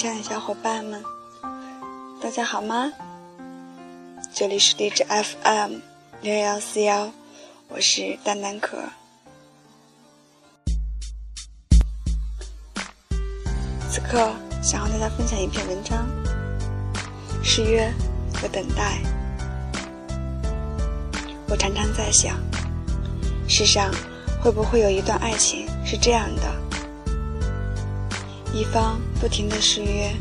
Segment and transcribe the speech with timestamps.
[0.00, 1.04] 亲爱的小伙伴们，
[2.22, 2.90] 大家好吗？
[4.32, 5.74] 这里是荔枝 FM
[6.22, 7.12] 六幺四幺，
[7.68, 8.78] 我是丹丹可。
[13.90, 16.08] 此刻想和大家分享一篇文章：
[17.44, 17.92] 誓约
[18.40, 19.02] 和等待。
[21.46, 22.38] 我常常在想，
[23.46, 23.92] 世上
[24.42, 26.69] 会不会有一段爱情是这样的？
[28.52, 30.12] 一方不停的失约，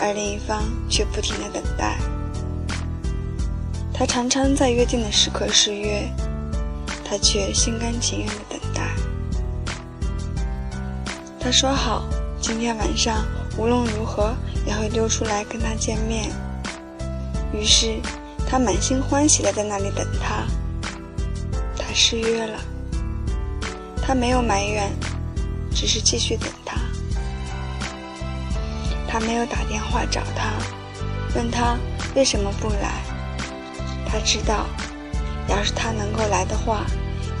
[0.00, 1.98] 而另一方却不停的等待。
[3.92, 6.08] 他常常在约定的时刻失约，
[7.04, 8.94] 他却心甘情愿的等待。
[11.38, 12.08] 他说好
[12.40, 13.24] 今天晚上
[13.58, 14.34] 无论如何
[14.66, 16.30] 也会溜出来跟他见面，
[17.52, 18.00] 于是
[18.48, 20.46] 他满心欢喜的在那里等他。
[21.76, 22.60] 他失约了，
[24.00, 24.90] 他没有埋怨，
[25.74, 26.76] 只是继续等他。
[29.10, 30.52] 他没有打电话找他，
[31.34, 31.76] 问他
[32.14, 33.02] 为什么不来。
[34.06, 34.66] 他知道，
[35.48, 36.86] 要是他能够来的话，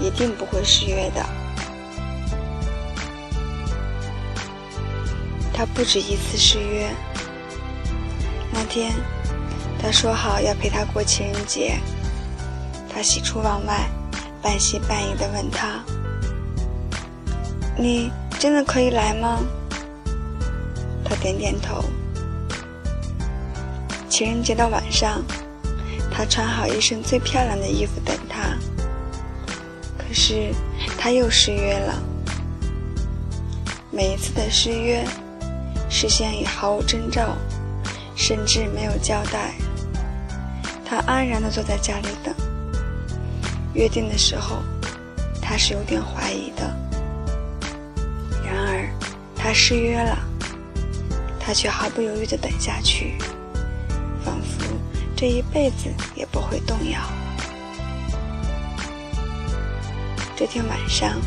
[0.00, 1.24] 一定不会失约的。
[5.52, 6.90] 他不止一次失约。
[8.52, 8.92] 那天，
[9.80, 11.78] 他说好要陪他过情人节，
[12.92, 13.88] 他喜出望外，
[14.42, 15.84] 半信半疑地问他
[17.78, 19.38] ：“你真的可以来吗？”
[21.10, 21.84] 他点点头。
[24.08, 25.20] 情人节的晚上，
[26.08, 28.56] 他穿好一身最漂亮的衣服等他。
[29.98, 30.54] 可是
[30.96, 32.00] 他又失约了。
[33.90, 35.04] 每一次的失约，
[35.88, 37.36] 事先也毫无征兆，
[38.14, 39.54] 甚至没有交代。
[40.84, 42.32] 他安然地坐在家里等。
[43.74, 44.62] 约定的时候，
[45.42, 46.62] 他是有点怀疑的。
[48.44, 48.88] 然而，
[49.34, 50.16] 他失约了。
[51.50, 53.18] 他却毫不犹豫地等下去，
[54.24, 54.64] 仿佛
[55.16, 57.00] 这一辈子也不会动摇。
[60.36, 61.20] 这天晚上，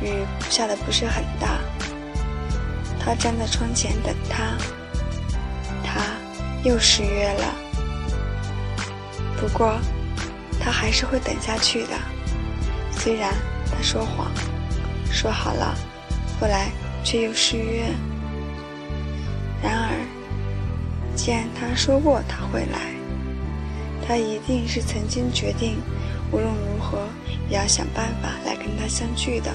[0.00, 1.58] 雨下的不是很大。
[3.00, 4.56] 他站在窗前等他，
[5.82, 6.00] 他
[6.62, 7.54] 又失约了。
[9.40, 9.76] 不过，
[10.60, 11.98] 他还是会等下去的。
[12.92, 13.34] 虽然
[13.66, 14.30] 他说谎，
[15.10, 15.74] 说好了，
[16.40, 16.70] 后来
[17.02, 17.92] 却又失约。
[21.24, 22.92] 既然他说过他会来，
[24.06, 25.78] 他一定是曾经决定，
[26.30, 27.08] 无论如何
[27.48, 29.50] 也要想办法来跟他相聚的。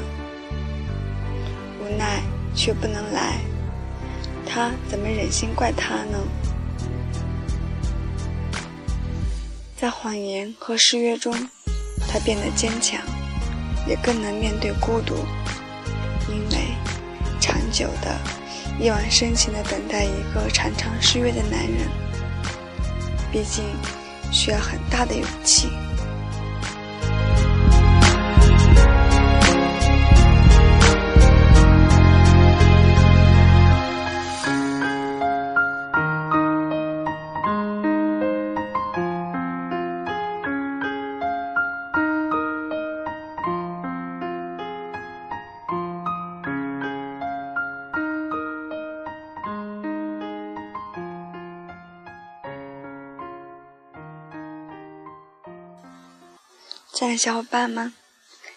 [1.79, 2.24] 无奈
[2.56, 3.41] 却不能来，
[4.47, 6.18] 他怎么忍心怪他呢？
[9.78, 11.31] 在谎言和失约中，
[12.08, 13.00] 他变得坚强，
[13.88, 15.13] 也更能面对孤独，
[16.29, 16.74] 因为
[17.40, 18.18] 长久的。
[18.79, 21.90] 夜晚深情的等待一个常常失约的男人，
[23.29, 23.66] 毕竟
[24.31, 25.67] 需要很大的勇气。
[56.99, 57.93] 亲爱的小伙伴们，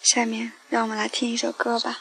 [0.02, 2.00] 下面让我们来听一首歌吧。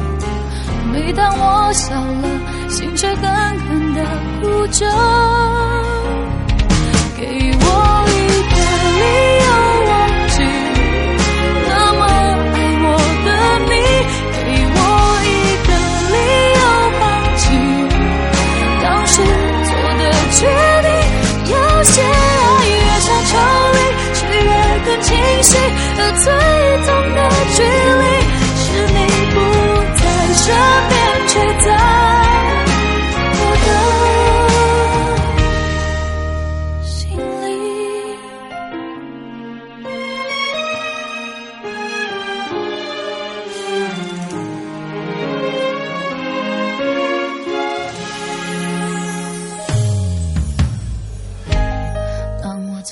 [0.91, 4.05] 每当我笑了心却狠狠的
[4.41, 4.85] 哭着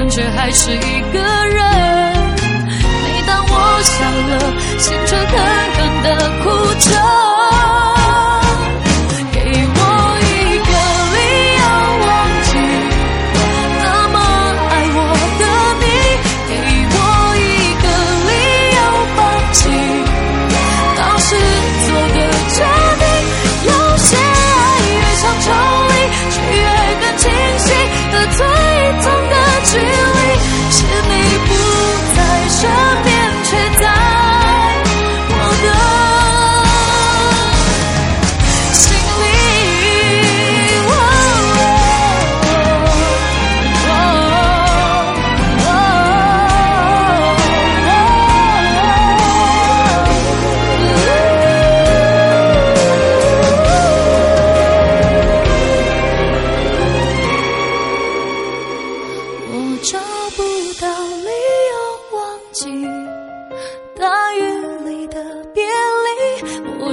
[0.00, 1.18] 感觉还是一个
[1.48, 1.79] 人。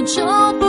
[0.08, 0.24] 说
[0.54, 0.67] 不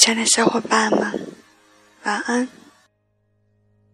[0.00, 1.26] 亲爱的小伙伴们
[2.04, 2.48] 晚安。